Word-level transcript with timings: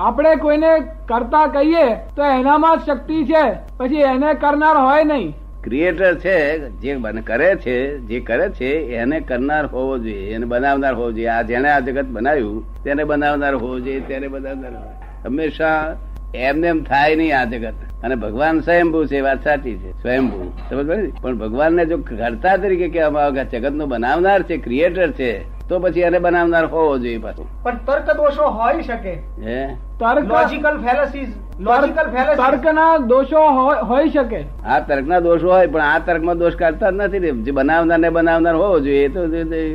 આપણે 0.00 0.36
કોઈને 0.36 0.78
કરતા 1.08 1.46
કહીએ 1.46 1.94
તો 2.16 2.24
એનામાં 2.24 2.78
જ 2.78 2.80
શક્તિ 2.86 3.24
છે. 3.24 3.44
પછી 3.76 3.96
એને 3.96 4.34
કરનાર 4.34 4.76
હોય 4.76 5.04
નહીં. 5.04 5.34
ક્રિએટર 5.64 6.14
છે, 6.18 6.68
જે 6.68 6.94
કરે 7.26 7.54
છે, 7.56 7.98
જે 7.98 8.20
કરે 8.20 8.48
છે, 8.48 8.70
એને 8.96 9.20
કરનાર 9.20 9.66
હોવો 9.66 9.98
જોઈએ, 9.98 10.34
એને 10.34 10.46
બનાવનાર 10.46 10.94
હોવો 10.94 11.12
જોઈએ. 11.12 11.26
આ 11.26 11.42
જેને 11.42 11.70
આ 11.70 11.80
જગત 11.80 12.04
બનાવ્યું, 12.04 12.82
તેને 12.84 13.04
બનાવનાર 13.04 13.54
હોવો 13.54 13.80
જોઈએ, 13.80 14.00
તેને 14.00 14.28
બનાવનાર 14.28 14.76
હોય 14.76 14.94
હંમેશા 15.24 15.96
એમને 16.34 16.68
એમ 16.68 16.82
થાય 16.82 17.16
નહીં 17.16 17.40
આ 17.40 17.44
જગત. 17.44 17.74
અને 18.04 18.14
ભગવાન 18.14 18.60
સ્વયંભૂ 18.60 19.04
છે 19.04 19.20
વાત 19.20 19.44
સાચી 19.44 19.76
છે 19.76 20.02
સ્વયંભૂ. 20.02 20.50
સમજ 20.70 21.12
પણ 21.22 21.38
ભગવાનને 21.38 21.86
જો 21.86 21.96
ઘડતા 21.96 22.56
તરીકે 22.56 22.88
કહેવામાં 22.88 23.24
આવે 23.24 23.44
કે 23.44 23.60
જગતનું 23.60 23.88
બનાવનાર 23.88 24.42
છે 24.42 24.56
ક્રિએટર 24.56 25.10
છે 25.10 25.60
તો 25.68 25.78
પછી 25.78 26.00
એને 26.00 26.18
બનાવનાર 26.18 26.66
હોવો 26.66 26.98
જોઈએ 26.98 27.18
પાછું. 27.18 27.62
પણ 27.62 27.76
તર્ક 27.76 28.16
દોષો 28.16 28.44
હોઈ 28.44 28.82
શકે. 28.82 29.12
હે? 29.12 29.66
તર્ક 29.74 30.24
લોજિકલ 30.24 30.76
ફેલસીઝ 30.76 31.28
લોજિકલ 31.60 32.10
ફેલસીઝ 32.10 32.36
તર્કના 32.36 32.98
દોષો 32.98 33.50
હોય- 33.50 33.86
હોઈ 33.86 34.08
શકે. 34.08 34.44
આ 34.66 34.80
તર્કના 34.80 35.20
દોષ 35.20 35.42
હોય 35.42 35.66
પણ 35.66 35.80
આ 35.80 35.98
તર્કમાં 35.98 36.38
દોષ 36.38 36.56
કાઢતા 36.56 36.90
જ 36.90 36.94
નથી 36.94 37.18
ને. 37.18 37.30
જે 37.30 37.50
બનાવનાર 37.50 37.98
ને 37.98 38.10
બનાવનાર 38.10 38.54
હોવો 38.54 38.80
જોઈએ 38.80 39.04
એ 39.04 39.08
તો 39.08 39.26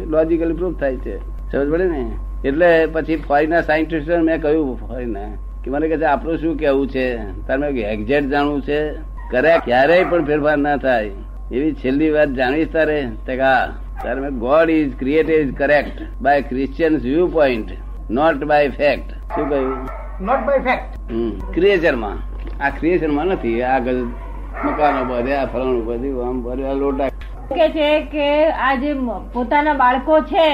લોજિકલી 0.10 0.54
પ્રૂફ 0.54 0.80
થાય 0.80 0.96
છે. 0.98 1.18
સમજ 1.52 1.70
પડે 1.70 1.84
ને? 1.84 2.12
એટલે 2.46 2.85
પછી 2.85 3.16
ફોરીના 3.16 3.62
સાયન્ટિસ્ટ 3.62 4.10
મેં 4.10 4.41
કહ્યું 4.41 4.80
ફોરીના 4.80 5.20
કે 5.66 5.72
મને 5.72 5.88
કહે 5.88 5.98
છે 5.98 6.05
આપણું 6.05 6.38
શું 6.38 6.58
કેવું 6.58 6.90
છે? 6.90 7.05
તારે 7.46 7.60
મેં 7.62 7.78
એક્ઝેક્ટ 7.92 8.28
જાણવું 8.32 8.62
છે? 8.62 8.80
કરે 9.32 9.54
ક્યારેય 9.66 10.04
પણ 10.10 10.26
ફેરફાર 10.26 10.58
ના 10.58 10.76
થાય. 10.78 11.10
એવી 11.52 11.74
છેલ્લી 11.74 12.10
વાત 12.16 12.36
જાણીશ 12.40 12.72
તારે? 12.74 12.98
તારે 14.04 14.20
મેં 14.22 14.38
God 14.44 14.70
is 14.70 14.91
created 15.00 15.55
correct 15.58 15.98
by 16.22 16.41
Christian 16.50 16.98
view 16.98 17.28
point 17.28 17.70
not 18.12 18.44
by 18.44 18.70
fact 18.78 19.10
શું 19.36 19.50
કહ્યું? 19.50 19.74
નોટ 20.22 20.46
બાય 20.48 20.62
ફેક્ટ 20.68 20.86
ક્રિએચરમાં 21.55 22.18
આ 22.66 22.70
ક્રિએશનમાં 22.80 23.26
નથી. 23.26 23.63
આ 23.63 23.80
મકાનો 24.66 25.02
બધે 25.05 25.34
આ 25.35 25.46
ફલાણું 25.46 25.85
બધું 25.85 26.13
આમ 26.27 26.38
આ 26.70 26.74
લોટા. 26.84 27.10
કે 27.50 27.66
છે 27.70 27.90
કે 28.13 28.27
આ 28.68 28.76
જે 28.76 28.94
પોતાના 29.34 29.74
બાળકો 29.82 30.20
છે 30.34 30.48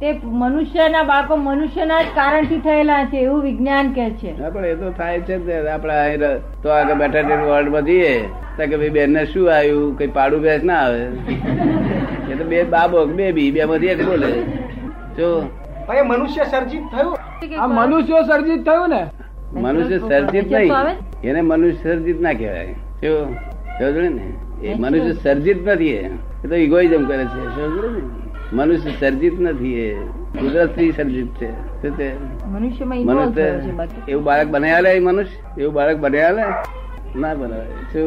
તે 0.00 0.20
મનુષ્યના 0.24 1.02
બાળકો 1.02 1.36
મનુષ્યના 1.36 2.02
જ 2.02 2.06
કારણથી 2.14 2.58
થયેલા 2.58 3.04
છે 3.04 3.16
એવું 3.16 3.42
વિજ્ઞાન 3.42 3.92
કે 3.92 4.10
છે. 4.10 4.32
પણ 4.50 4.66
એ 4.66 4.74
તો 4.74 4.90
થાય 4.90 5.20
છે 5.20 5.36
ને. 5.36 5.70
આપણે 5.70 5.94
અહીં 5.94 6.20
તો 6.62 6.68
આગળ 6.68 6.94
બેઠા 6.94 7.44
વર્લ્ડમાં 7.44 7.84
જઈએ. 7.84 8.20
તો 8.56 8.66
કે 8.66 8.76
ભાઈ 8.76 8.88
બેન 8.88 9.24
શું 9.24 9.54
આવ્યું? 9.56 9.98
કઈ 9.98 10.06
પાડું 10.06 10.40
બેસ 10.40 10.64
ના 10.64 10.74
આવે. 10.74 11.00
એ 12.32 12.34
તો 12.38 12.44
બે 12.44 12.62
બાબો 12.62 13.04
બેબી 13.04 13.50
બે 13.50 13.64
માંથી 13.64 13.86
એક 13.86 14.04
બોલે. 14.06 14.32
જો. 15.16 15.50
મનુષ્ય 16.04 16.44
સર્જિત 16.44 16.82
થયું. 16.96 17.18
આ 17.60 17.66
મનુષ્યો 17.66 18.22
સર્જિત 18.22 18.64
થયું 18.66 18.88
ને? 18.88 19.06
મનુષ્ય 19.60 19.98
સર્જિત 19.98 20.52
નહીં. 20.52 20.72
એને 21.24 21.40
મનુષ્ય 21.40 21.82
સર્જિત 21.82 22.20
ના 22.20 22.32
કહેવાય. 22.32 22.66
જો 23.02 23.24
સમજ્યો 23.24 24.02
ને? 24.02 24.66
એ 24.66 24.74
મનુષ્ય 24.74 25.12
સર્જિત 25.12 25.68
નથી 25.68 25.88
એ. 25.88 26.08
તો 26.48 26.54
ઇગોઇઝમ 26.54 27.04
કરે 27.04 27.24
છે. 27.24 27.44
સમજ્યો 27.44 27.90
ને? 27.90 28.35
મનુષ્ય 28.52 28.90
સર્જિત 29.00 29.40
નથી 29.40 29.80
એ. 29.80 29.94
કુદરતી 30.40 30.92
સર્જિત 30.92 31.26
છે. 31.26 31.50
મનુષ્ય 32.46 32.84
એવું 34.08 34.24
બાળક 34.24 34.48
બનાવ્યા 34.48 34.92
એ 34.92 34.98
મનુષ્ય? 34.98 35.60
એવું 35.60 35.74
બાળક 35.74 35.96
બનાવ્યા 35.96 36.64
ના 37.16 37.34
બનાવે. 37.34 38.02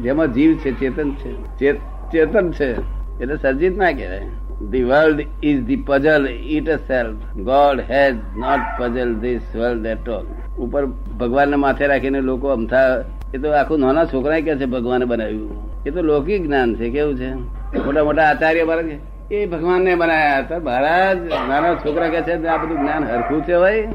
જેમાં 0.00 0.32
જીવ 0.32 0.56
છે 0.56 0.80
ચેતન 0.80 1.10
છે. 1.10 1.72
ચેતન 2.12 2.50
છે. 2.50 2.72
એટલે 3.20 3.36
સર્જિત 3.36 3.76
ના 3.76 3.92
કહેવાય. 3.92 4.22
The 4.70 4.84
world 4.84 5.26
is 5.42 5.64
the 5.64 5.76
puzzle 5.76 6.28
itself 6.70 7.36
God 7.36 7.80
has 7.80 8.14
not 8.14 8.80
puzzle 8.80 9.14
this 9.14 9.56
world 9.56 9.86
at 9.86 10.08
all 10.08 10.26
ઉપર 10.58 10.86
ભગવાનને 10.86 11.56
માથે 11.56 11.86
રાખીને 11.86 12.20
લોકો 12.20 12.48
અમથા 12.48 13.04
એ 13.34 13.38
તો 13.38 13.50
આખું 13.50 13.80
નાના 13.80 14.04
છોકરા 14.04 14.40
કે 14.40 14.56
છે 14.56 14.64
ભગવાને 14.64 15.04
બનાવ્યું. 15.04 15.50
એ 15.86 15.90
તો 15.90 16.02
લૌકિક 16.02 16.42
જ્ઞાન 16.42 16.74
છે. 16.74 16.90
કેવું 16.90 17.16
છે? 17.16 17.32
મોટા 17.78 18.04
મોટા 18.04 18.22
આચાર્ય 18.28 18.64
મારે 18.64 18.98
એ 19.30 19.46
ભગવાનને 19.46 19.94
બનાયા 19.94 20.38
હતા. 20.38 20.58
મહારાજ, 20.58 21.16
નાના 21.48 21.74
છોકરા 21.74 22.08
કે 22.08 22.22
છે, 22.22 22.46
આ 22.46 22.56
બધું 22.56 22.78
જ્ઞાન 22.78 23.04
હરખું 23.04 23.42
છે 23.42 23.58
ભાઈ. 23.58 23.86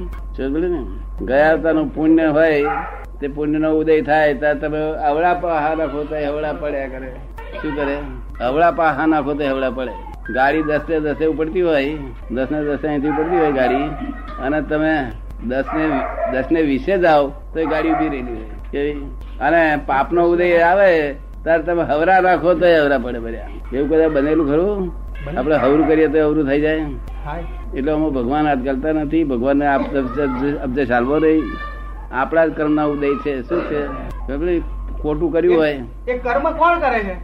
ને? 0.49 1.25
ગયા 1.25 1.53
અવતારનું 1.53 1.95
પુણ્ય 1.95 2.27
હોય, 2.27 2.65
તે 3.21 3.27
પુણ્ય 3.27 3.57
નો 3.57 3.71
ઉદય 3.71 4.01
થાય 4.01 4.33
ત્યારે 4.33 4.59
તમે 4.59 4.79
અવળા 4.79 5.33
પાહા 5.33 5.75
નાખો 5.75 6.03
તો 6.03 6.15
હવળા 6.15 6.53
પડ્યા 6.53 6.87
કરે. 6.87 7.15
શું 7.61 7.75
કરે? 7.75 7.97
અવળા 8.45 8.71
પાહા 8.71 9.05
નાખો 9.05 9.33
તો 9.33 9.43
હવળા 9.43 9.69
પડે. 9.69 9.91
ગાડી 10.33 10.61
દસ 10.61 10.79
ને 10.89 10.99
દસે 10.99 11.25
ઉપડતી 11.25 11.61
હોય, 11.61 11.97
દસ 12.31 12.47
ને 12.51 12.63
દસે 12.63 12.87
અહીંથી 12.87 13.07
ઉપડતી 13.07 13.37
હોય 13.37 13.51
ગાડી, 13.51 13.83
અને 14.41 14.61
તમે 14.61 15.11
દસ 15.47 15.63
ને 15.75 15.99
દસ 16.31 16.43
ને 16.51 16.61
વીસે 16.61 16.97
જાઓ, 16.97 17.27
તો 17.27 17.59
એ 17.59 17.65
ગાડી 17.65 17.91
ઊભી 17.91 18.09
રહેલી 18.09 18.31
હોય. 18.31 18.49
કેવી? 18.71 18.93
અને 19.41 19.79
પાપનો 19.85 20.25
ઉદય 20.25 20.59
આવે, 20.59 21.13
ત્યારે 21.43 21.63
તમે 21.63 21.83
હવરા 21.83 22.19
રાખો 22.19 22.53
તો 22.53 22.65
હવરા 22.65 22.97
પડે 22.97 23.19
બધા 23.19 23.77
એવું 23.77 23.89
કદાચ 23.89 24.11
બનેલું 24.11 24.47
ખરું? 24.47 25.02
આપણે 25.37 25.55
હવરું 25.55 25.87
કરીએ 25.87 26.07
તો 26.07 26.17
હવરું 26.27 26.47
થઈ 26.47 26.61
જાય. 26.61 26.81
એટલે 27.75 27.91
અમે 27.91 28.09
ભગવાન 28.09 28.47
હાથ 28.47 28.63
કરતા 28.63 28.91
નથી. 28.91 29.23
ભગવાનને 29.23 29.65
આપ 29.67 29.83
અબ્દે 30.63 30.85
ચાલવો 30.85 31.19
નહીં. 31.19 31.43
આપણા 32.11 32.45
જ 32.47 32.51
કર્મના 32.53 32.83
ઉદય 32.85 33.13
છે. 33.25 33.41
શું 33.41 33.61
છે? 33.69 33.81
ખોટું 35.01 35.31
કર્યું 35.31 35.57
હોય. 35.57 35.81
એ 36.07 36.17
કર્મ 36.17 36.51
કોણ 36.51 36.79
કરે 36.79 36.99
છે? 36.99 37.15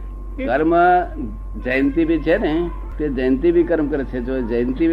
કર્મ 0.46 0.74
જયંતિ 1.64 2.04
બી 2.04 2.18
છે 2.18 2.38
ને 2.38 2.54
તે 2.98 3.08
જયંતિ 3.08 3.52
બી 3.52 3.64
કર્મ 3.64 3.86
કરે 3.88 4.04
છે. 4.04 4.20
જો 4.20 4.40
જયંતિ 4.40 4.88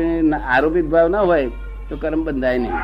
આરોપિત 0.55 0.85
ભાવ 0.85 1.07
ના 1.07 1.21
હોય 1.21 1.49
તો 1.89 1.97
કર્મ 1.97 2.23
બંધાય 2.23 2.57
નહીં. 2.57 2.77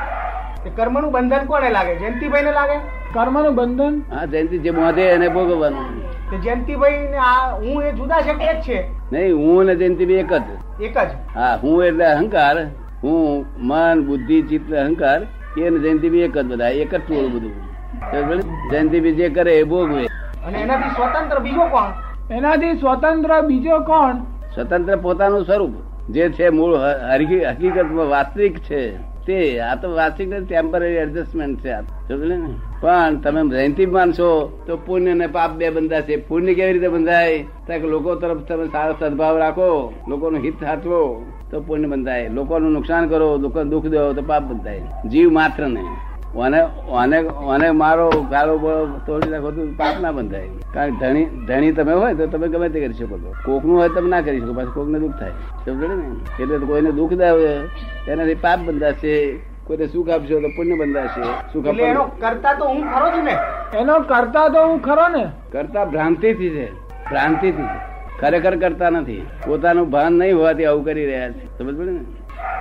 એ 0.66 0.70
કર્મનું 0.76 1.12
બંધન 1.12 1.46
કોને 1.46 1.70
લાગે? 1.70 1.96
જયંતિભાઈ 1.96 2.44
ને 2.44 2.52
લાગે? 2.52 2.78
કર્મનું 3.14 3.56
બંધન? 3.56 4.02
હા 4.16 4.26
જયંતિ 4.26 4.58
જે 4.58 4.72
મોધે 4.72 5.02
એને 5.02 5.28
ભોગવવાનું. 5.28 6.13
કે 6.34 6.40
જયંતિભાઈ 6.40 6.92
ને 6.92 7.18
આ 7.18 7.56
હું 7.56 7.84
એ 7.84 7.92
જુદા 7.92 8.22
છે 8.22 8.44
એક 8.44 8.62
છે? 8.62 8.78
નહીં 9.12 9.36
હું 9.36 9.60
અને 9.60 9.76
જયંતિ 9.76 10.06
બી 10.06 10.14
એક 10.14 10.34
જ. 10.34 10.42
એક 10.82 10.98
જ? 10.98 11.08
હા 11.36 11.60
હું 11.64 11.84
એટલે 11.84 12.06
અહંકાર 12.06 12.66
હું 13.04 13.46
મન 13.58 14.04
બુદ્ધિ 14.06 14.42
ચિત્ત 14.42 14.74
અહંકાર 14.74 15.22
એ 15.58 15.80
જયંતિભાઈ 15.80 16.20
એક 16.20 16.38
જ 16.38 16.46
બધા 16.46 16.68
એક 16.68 16.96
જ 16.96 16.98
ટોળું 16.98 17.34
બધું. 17.34 18.72
જયંતિભાઈ? 18.72 19.12
જે 19.12 19.30
કરે 19.30 19.54
એ 19.60 19.64
ભોગવે. 19.64 20.06
અને 20.48 20.58
એનાથી 20.60 20.90
સ્વતંત્ર 20.90 21.40
બીજો 21.40 21.66
કોણ? 21.66 21.90
એનાથી 22.34 22.74
સ્વતંત્ર 22.74 23.42
બીજો 23.42 23.80
કોણ? 23.80 24.16
સ્વતંત્ર 24.56 24.96
પોતાનું 24.96 25.46
સ્વરૂપ 25.46 25.72
જે 26.10 26.30
છે 26.30 26.50
મૂળ 26.50 26.76
હકીકત 26.76 27.48
હકીકતમાં 27.48 28.10
વાસ્તવિક 28.10 28.58
છે. 28.58 29.13
તે, 29.28 29.60
આ 29.60 29.76
તો 29.76 29.92
વાર્ષિક 29.92 30.34
ટેમ્પરરી 30.48 30.88
એડજસ્ટમેન્ટ 30.88 31.60
છે 31.60 31.76
ને? 32.14 32.54
પણ 32.82 33.16
તમે 33.16 33.50
જયંતિ 33.50 33.86
માનશો 33.86 34.60
તો 34.68 34.78
પુણ્ય 34.78 35.14
ને 35.14 35.28
પાપ 35.28 35.56
બે 35.56 35.70
બંધાશે 35.70 36.16
પુણ્ય 36.16 36.54
કેવી 36.54 36.74
રીતે 36.74 36.88
બંધાય? 36.88 37.44
ત્યાં 37.68 37.80
લોકો 37.80 38.16
તરફ 38.16 38.38
તમે 38.38 38.68
સારો 38.68 38.96
સદભાવ 39.00 39.38
રાખો, 39.38 39.94
લોકોનું 40.08 40.42
હિત 40.42 40.60
સાચવો, 40.60 41.26
તો 41.52 41.62
પુણ્ય 41.62 41.88
બંધાય. 41.88 42.30
લોકોનું 42.30 42.72
નુકસાન 42.72 43.08
કરો, 43.08 43.38
દુઃખ 43.38 43.86
દો, 43.86 44.14
તો 44.14 44.22
પાપ 44.22 44.44
બંધાય. 44.44 44.82
જીવ 45.10 45.32
માત્ર 45.32 45.68
ને 45.68 46.13
ઓને 46.36 46.60
ઓને 46.88 47.18
ઓને 47.20 47.72
મારો 47.72 48.10
ગાળો 48.32 48.58
બોળો 48.58 48.86
તોડી 49.06 49.30
નાખો 49.30 49.52
તો 49.52 49.68
પાપ 49.78 50.00
ના 50.02 50.12
બંધાય 50.12 50.48
કારણ 50.74 50.96
કે 50.96 51.06
ધણી 51.06 51.26
ધણી 51.48 51.72
તમે 51.72 51.94
હોય 51.94 52.14
તો 52.14 52.28
તમે 52.28 52.48
ગમે 52.48 52.70
તે 52.70 52.80
કરી 52.80 52.94
શકો 52.94 53.18
છો. 53.18 53.34
કોકનું 53.46 53.78
હોય 53.78 53.90
તમે 53.90 54.10
ના 54.10 54.22
કરી 54.22 54.42
શકો 54.42 54.54
પાછું 54.54 54.74
કોકને 54.74 55.00
દુઃખ 55.00 55.20
થાય. 55.20 55.32
સમજો 55.66 55.88
ને? 55.88 56.06
એટલે 56.44 56.58
કોઈને 56.58 56.92
દુઃખ 56.92 57.14
દાવે 57.14 57.70
એનાથી 58.08 58.36
પાપ 58.36 58.60
બંધાશે 58.60 59.40
કોઈને 59.68 59.88
સુખ 59.88 60.10
આપશો 60.10 60.42
તો 60.42 60.50
પુણ્ય 60.56 60.74
બંધાશે. 60.74 61.22
સુખ 61.54 61.68
એટલે 61.68 61.84
એનો 61.84 62.04
કરતા 62.04 62.54
તો 62.54 62.66
હું 62.66 62.82
ખરો 62.94 63.10
છું 63.10 63.24
ને? 63.24 63.36
એનો 63.78 64.00
કરતા 64.00 64.48
તો 64.48 64.68
હું 64.68 64.82
ખરો 64.82 65.08
ને? 65.08 65.26
કરતા 65.52 65.86
ભ્રાંતિથી 65.86 66.50
છે. 66.50 66.72
ભ્રાંતિથી 67.10 67.64
છે. 67.64 67.80
ખરેખર 68.22 68.56
કરતા 68.56 68.90
નથી. 68.90 69.26
પોતાનું 69.48 69.90
ભાન 69.90 70.14
નહીં 70.14 70.36
હોવાથી 70.38 70.66
આવું 70.66 70.86
કરી 70.86 71.06
રહ્યા 71.06 71.30
છે. 71.30 71.58
સમજ 71.58 71.78
પડે 71.78 71.92
ને? 71.92 72.00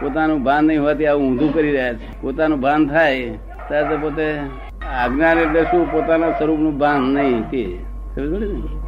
પોતાનું 0.00 0.42
ભાન 0.42 0.64
નહીં 0.64 0.80
હોવાથી 0.80 1.06
આવું 1.06 1.26
ઊંધું 1.28 1.54
કરી 1.54 1.72
રહ્યા 1.72 1.92
છે. 1.92 2.20
પોતાનું 2.22 2.60
ભાન 2.60 2.88
થાય 2.88 3.38
ત્યારે 3.68 3.88
તો 3.88 3.96
પોતે 3.96 4.38
આજ્ઞાન 4.86 5.38
એટલે 5.38 5.62
શું 5.62 5.92
પોતાના 5.92 6.30
સ્વરૂપનું 6.30 6.78
ભાન 6.78 7.00
નહીં 7.00 7.42
તે 7.42 7.78
સમજ 8.14 8.42
ને? 8.42 8.46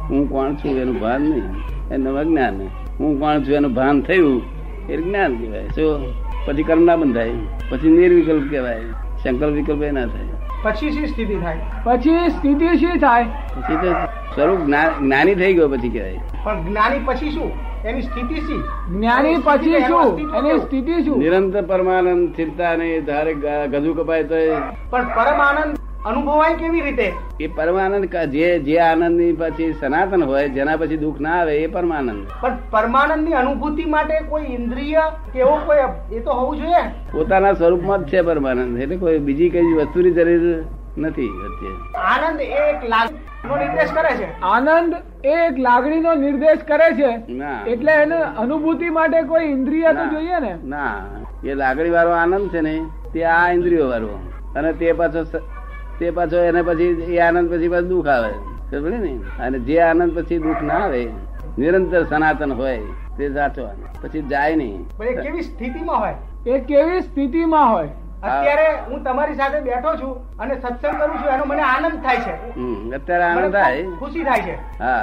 હું 0.09 0.29
કોણ 0.29 0.55
છું 0.55 0.77
એનું 0.77 0.99
ભાન 0.99 1.21
નહીં. 1.21 1.43
એનું 1.91 2.17
અજ્ઞાન 2.17 2.61
હું 2.99 3.19
કોણ 3.19 3.39
છું 3.39 3.53
એનું 3.55 3.73
ભાન 3.73 4.01
થયું 4.01 4.41
એ 4.89 4.97
જ્ઞાન 4.97 5.35
કહેવાય. 5.35 5.67
શું? 5.67 6.13
પછી 6.45 6.63
કર્મ 6.63 6.83
ના 6.83 6.95
બંધાય. 6.95 7.29
પછી 7.69 7.89
નિર્વિકલ્પ 7.89 8.51
કહેવાય. 8.51 8.81
સંકલ્પ 9.23 9.53
વિકલ્પ 9.53 9.83
એ 9.83 9.91
ના 9.91 10.05
થાય. 10.05 10.27
પછી 10.63 10.91
શી 10.91 11.07
સ્થિતિ 11.07 11.35
થાય? 11.35 11.59
પછી 11.83 12.29
સ્થિતિ 12.29 12.67
શી 12.67 12.85
થાય? 12.85 13.23
પછી 13.23 13.75
તો 13.75 13.93
સ્વરૂપ 14.35 14.59
જ્ઞા- 14.59 14.99
જ્ઞાની 15.01 15.35
થઈ 15.35 15.53
ગયો 15.53 15.69
પછી 15.69 15.89
કહેવાય. 15.89 16.19
પણ 16.43 16.65
જ્ઞાની 16.65 16.99
પછી 17.05 17.31
શું? 17.31 17.74
એની 17.85 18.01
સ્થિતિ 18.01 18.35
શી? 18.35 18.61
જ્ઞાની 18.89 19.35
પછી 19.43 19.79
શું? 19.79 20.19
એની 20.37 20.59
સ્થિતિ 20.59 21.03
શું? 21.03 21.17
નિરંતર 21.19 21.61
પરમાનંદ 21.61 22.29
ચિંતા 22.35 22.75
નહીં 22.75 23.05
ધારે 23.05 23.33
ગજુ 23.67 23.93
કપાય 23.93 24.23
તો 24.23 24.35
પણ 24.89 25.03
પરમાનંદ 25.15 25.75
અનુભવાય 26.05 26.55
કેવી 26.55 26.81
રીતે? 26.81 27.13
એ 27.39 27.47
પરમાનંદ 27.47 28.15
જે 28.31 28.59
જે 28.59 28.79
આનંદની 28.79 29.33
પછી 29.33 29.73
સનાતન 29.73 30.23
હોય 30.23 30.49
જેના 30.49 30.77
પછી 30.77 30.97
દુઃખ 30.97 31.19
ના 31.19 31.35
આવે 31.41 31.57
એ 31.57 31.67
પરમાનંદ. 31.67 32.25
પણ 32.41 32.57
પરમાનંદની 32.71 33.33
અનુભૂતિ 33.33 33.85
માટે 33.85 34.19
કોઈ 34.29 34.43
ઇન્દ્રિય 34.43 35.03
કે 35.33 35.39
એવો 35.39 35.59
કોઈ 35.65 36.15
એ 36.15 36.19
તો 36.19 36.31
હોવું 36.31 36.57
જોઈએ. 36.57 36.81
પોતાના 37.11 37.53
સ્વરૂપમાં 37.53 38.05
જ 38.05 38.07
છે 38.07 38.21
પરમાનંદ. 38.21 38.81
એટલે 38.81 38.97
કોઈ 38.97 39.19
બીજી 39.19 39.49
કઈ 39.49 39.73
વસ્તુની 39.73 40.11
જરૂર 40.11 40.63
નથી 40.97 41.29
આનંદ 41.95 42.41
એક 42.41 42.83
નિર્દેશ 43.45 43.91
કરે 43.91 44.11
છે. 44.17 44.41
આનંદ 44.41 44.95
એ 45.23 45.27
એક 45.27 45.59
લાગણીનો 45.59 46.13
નિર્દેશ 46.13 46.57
કરે 46.67 46.89
છે. 46.93 47.33
એટલે 47.71 47.91
એને 47.91 48.15
અનુભૂતિ 48.15 48.89
માટે 48.89 49.21
કોઈ 49.21 49.45
ઇન્દ્રિય 49.45 49.93
તો 49.93 50.05
જોઈએ 50.05 50.39
ને? 50.39 50.55
ના. 50.63 51.01
એ 51.43 51.53
લાગણી 51.53 51.89
વાળો 51.89 52.11
આનંદ 52.11 52.49
છે 52.49 52.61
ને 52.61 52.81
તે 53.13 53.23
આ 53.23 53.51
ઇન્દ્રિયો 53.51 53.89
વાળો 53.89 54.31
અને 54.55 54.73
તે 54.73 54.91
પાછો 54.91 55.23
તે 55.99 56.11
પાછો 56.11 56.37
એને 56.37 56.61
પછી 56.61 56.83
એ 56.83 57.19
આનંદ 57.19 57.53
પછી 57.53 57.67
પાછું 57.69 57.87
દુઃખ 57.87 58.07
આવે. 58.07 58.31
સમજે 58.71 58.97
ને? 58.97 59.19
અને 59.39 59.59
જે 59.59 59.79
આનંદ 59.79 60.17
પછી 60.17 60.37
દુઃખ 60.37 60.61
ના 60.61 60.73
આવે 60.73 61.07
નિરંતર 61.57 62.03
સનાતન 62.03 62.53
હોય 62.53 62.79
તે 63.17 63.33
સાચો 63.33 63.67
પછી 64.01 64.21
જાય 64.21 64.55
નહીં. 64.55 64.87
કેવી 65.21 65.41
સ્થિતિમાં 65.41 65.99
હોય? 65.99 66.15
એ 66.47 66.59
કેવી 66.59 67.01
સ્થિતિમાં 67.01 67.73
હોય? 67.73 67.89
અત્યારે 68.25 68.67
હું 68.89 68.99
તમારી 69.05 69.37
સાથે 69.39 69.59
બેઠો 69.65 69.91
છું 70.01 70.13
અને 70.43 70.53
સત્સંગ 70.55 70.95
કરું 70.99 71.17
છું 71.21 71.29
એનો 71.33 71.45
મને 71.51 71.63
આનંદ 71.71 71.97
થાય 72.05 72.19
છે. 72.25 72.33
અત્યારે 72.97 73.23
આનંદ 73.23 73.57
થાય. 73.57 73.83
ખુશી 73.99 74.23
થાય 74.29 74.41
છે. 74.47 74.55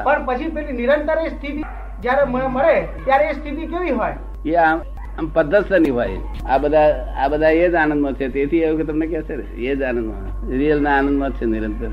પણ 0.07 0.25
પછી 0.27 0.51
પેલી 0.57 0.79
નિરંતર 0.81 1.19
એ 1.27 1.29
સ્થિતિ 1.35 1.63
જયારે 2.03 2.25
મળે 2.57 2.75
ત્યારે 3.05 3.25
એ 3.31 3.35
સ્થિતિ 3.41 3.63
કેવી 3.75 3.95
હોય? 4.01 4.17
એ 4.47 4.57
આમ 4.65 4.79
પદ્ધતિ 4.79 5.33
પદ્ધતિસરની 5.35 5.91
હોય. 5.91 6.19
આ 6.51 6.59
બધા 6.59 6.89
આ 7.25 7.29
બધા 7.35 7.53
એ 7.65 7.69
જ 7.69 7.75
આનંદમાં 7.83 8.15
છે. 8.21 8.29
તેથી 8.37 8.63
એવું 8.69 8.79
કે 8.81 8.85
તમને 8.93 9.07
કે 9.13 9.23
છે 9.29 9.35
એ 9.67 9.77
જ 9.77 9.83
આનંદમાં. 9.83 10.49
રિયલ 10.61 10.81
ના 10.87 10.97
આનંદમાં 10.99 11.33
છે 11.41 11.45
નિરંતર? 11.53 11.93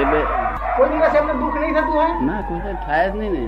એટલે 0.00 0.20
કોઈ 0.76 0.88
દિવસ 0.92 1.14
એમને 1.20 1.34
દુઃખ 1.42 1.56
નહીં 1.60 1.74
થતું 1.76 1.94
હોય? 2.00 2.12
ના 2.28 2.40
કોઈ 2.48 2.74
થાય 2.86 3.10
જ 3.10 3.14
નહીં 3.20 3.32
ને. 3.32 3.42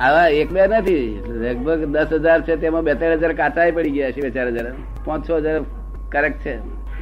આવા 0.00 0.28
એક 0.28 0.52
બે 0.52 0.66
નથી. 0.66 1.22
લગભગ 1.26 1.84
દસ 1.84 2.12
હજાર 2.12 2.42
છે 2.42 2.56
તેમાં 2.56 2.84
બે 2.84 2.94
ત્રણ 2.94 3.12
હજાર 3.12 3.32
કાચા 3.32 3.70
પડી 3.74 3.90
ગયા 3.90 4.10
છે 4.10 4.20
બે 4.20 4.30
ચાર 4.30 4.48
હજાર. 4.48 4.72
પાંચ 5.04 5.28
છ 5.28 5.30
હજાર 5.30 5.60
કરેક્ટ 6.12 6.40
છે. 6.40 6.58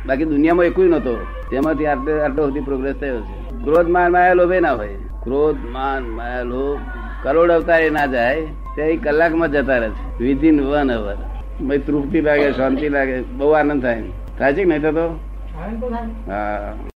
બાકી 0.07 0.25
દુનિયામાં 0.25 0.65
એકુય 0.65 0.89
નતો 0.89 1.15
તેમાંથી 1.51 1.87
આટલો 1.87 2.23
આટલો 2.23 2.47
સુધી 2.47 2.61
પ્રોગ્રેસ 2.61 2.95
થયો 2.95 3.21
છે. 3.21 3.65
ક્રોધ 3.65 3.89
માન 3.89 4.13
માયા 4.13 4.33
લોભે 4.35 4.61
ના 4.61 4.73
હોય. 4.73 4.97
ક્રોધ 5.25 5.57
માન 5.73 6.03
માયા 6.03 6.43
લોભ 6.43 6.81
કરોડ 7.23 7.51
અવતારે 7.51 7.91
ના 7.91 8.07
જાય 8.07 8.47
તે 8.77 8.97
કલાકમાં 8.97 9.53
જતા 9.53 9.79
રહે 9.79 9.91
છે. 9.91 10.25
વિધિન 10.25 10.61
વન 10.61 10.93
અવર 10.93 11.17
ભાઈ 11.61 11.79
તૃપ્તિ 11.79 12.21
લાગે 12.21 12.53
શાંતિ 12.53 12.89
લાગે 12.89 13.21
બહુ 13.21 13.49
આનંદ 13.51 13.83
થાય. 13.83 14.03
થાય 14.39 14.53
છે 14.53 14.63
કે 14.65 14.69
નહીં 14.69 14.83
થતો? 14.83 15.21
તો 15.81 15.87
હા. 16.31 16.94